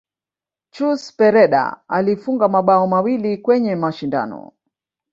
[0.71, 4.51] Chus pereda alifunga mabao mawili kwenye mashindano